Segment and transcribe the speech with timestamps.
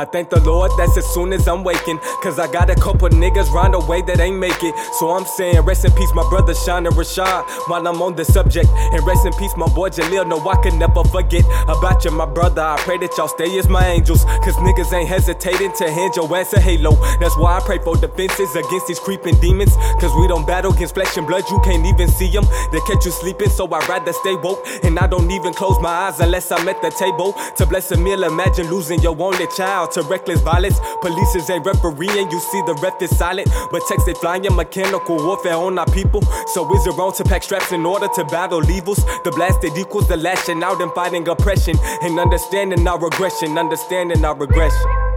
[0.00, 1.98] I thank the Lord that's as soon as I'm waking.
[2.22, 4.74] Cause I got a couple niggas round the way that ain't make it.
[4.98, 7.44] So I'm saying, rest in peace, my brother Sean and Rashad.
[7.68, 10.26] While I'm on the subject, and rest in peace, my boy Jaleel.
[10.26, 12.62] No, I can never forget about you, my brother.
[12.62, 14.24] I pray that y'all stay as my angels.
[14.40, 16.96] Cause niggas ain't hesitating to hand your ass a halo.
[17.20, 19.76] That's why I pray for defenses against these creeping demons.
[20.00, 22.46] Cause we don't battle against flesh and blood, you can't even see them.
[22.72, 24.66] They catch you sleeping, so I'd rather stay woke.
[24.82, 27.34] And I don't even close my eyes unless I'm at the table.
[27.56, 30.78] To bless a meal, imagine losing your only child to reckless violence.
[31.00, 33.48] Police ain't refereeing, you see the ref is silent.
[33.70, 36.22] But text they flying mechanical warfare on our people.
[36.54, 39.04] So is it wrong to pack straps in order to battle evils?
[39.24, 41.76] The blasted equals the lashing out and fighting oppression.
[42.02, 45.09] And understanding our regression, understanding our regression.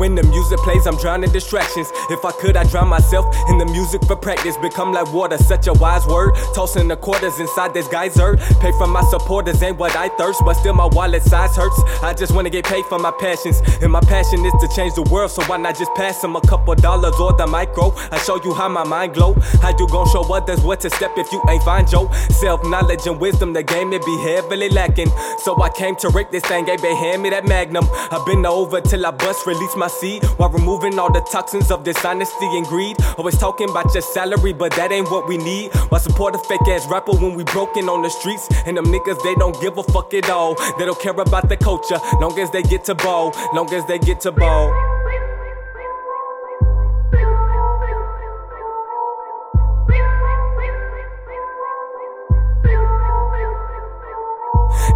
[0.00, 1.92] When the music plays, I'm drowning distractions.
[2.08, 4.56] If I could, I'd drown myself in the music for practice.
[4.56, 6.34] Become like water, such a wise word.
[6.54, 8.38] Tossing the quarters inside this geyser.
[8.60, 11.78] Pay for my supporters ain't what I thirst, but still my wallet size hurts.
[12.02, 15.02] I just wanna get paid for my passions, and my passion is to change the
[15.02, 15.30] world.
[15.30, 17.92] So why not just pass them a couple dollars or the micro?
[18.10, 19.34] I show you how my mind glow.
[19.60, 22.10] How you gon' show others what to step if you ain't find Joe?
[22.40, 25.10] Self knowledge and wisdom, the game it be heavily lacking.
[25.44, 27.84] So I came to rake this thing, baby, hand me that magnum.
[28.10, 31.84] I've been over till I bust, release my seed while removing all the toxins of
[31.84, 32.96] dishonesty and greed.
[33.18, 35.74] Always talking about your salary, but that ain't what we need.
[35.90, 38.48] Why support a fake ass rapper when we broken on the streets?
[38.66, 40.54] And them niggas, they don't give a fuck at all.
[40.78, 43.98] They don't care about the culture, long as they get to ball, long as they
[43.98, 44.89] get to ball.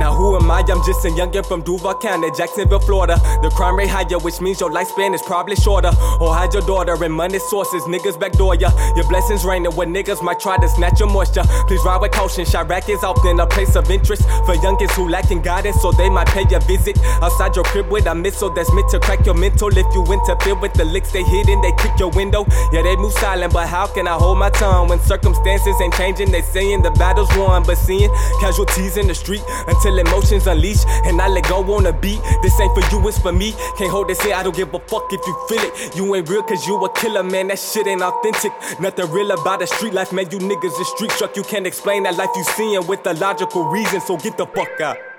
[0.00, 0.60] Now who am I?
[0.60, 3.20] I'm just a youngin' from Duval County, Jacksonville, Florida.
[3.42, 5.92] The crime rate higher, which means your lifespan is probably shorter.
[6.20, 8.70] Or hide your daughter and money sources, niggas backdoor ya.
[8.96, 11.44] Your blessings raining where niggas might try to snatch your moisture.
[11.68, 12.46] Please ride with caution.
[12.46, 16.28] Chiraq is often a place of interest for youngins who lacking guidance, so they might
[16.28, 16.98] pay a visit.
[17.20, 19.68] Outside your crib with a missile that's meant to crack your mental.
[19.68, 22.46] If you interfere with the licks they and they kick your window.
[22.72, 26.32] Yeah, they move silent, but how can I hold my tongue when circumstances ain't changing?
[26.32, 30.84] They saying the battle's won, but seeing casualties in the street until till emotions unleash
[31.04, 32.20] and I let go on a beat.
[32.42, 33.52] This ain't for you, it's for me.
[33.76, 35.96] Can't hold this here, I don't give a fuck if you feel it.
[35.96, 37.48] You ain't real cause you a killer, man.
[37.48, 38.52] That shit ain't authentic.
[38.80, 40.30] Nothing real about the street life, man.
[40.30, 41.36] You niggas is street struck.
[41.36, 44.80] You can't explain that life you seeing with a logical reason, so get the fuck
[44.80, 45.09] out.